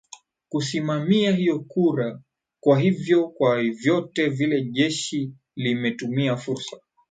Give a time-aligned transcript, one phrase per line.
[0.49, 2.21] kusimamia hiyo kura
[2.59, 6.77] kwa hivyo kwa vyote vile jeshi lime limetumia fursa